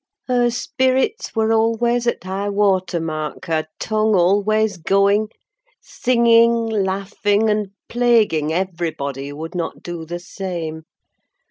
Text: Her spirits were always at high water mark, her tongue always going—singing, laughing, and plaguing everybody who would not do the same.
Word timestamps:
Her 0.27 0.49
spirits 0.49 1.35
were 1.35 1.53
always 1.53 2.07
at 2.07 2.23
high 2.23 2.49
water 2.49 2.99
mark, 2.99 3.45
her 3.45 3.67
tongue 3.79 4.15
always 4.15 4.77
going—singing, 4.77 6.51
laughing, 6.65 7.51
and 7.51 7.67
plaguing 7.87 8.51
everybody 8.51 9.27
who 9.27 9.35
would 9.35 9.53
not 9.53 9.83
do 9.83 10.03
the 10.03 10.17
same. 10.17 10.85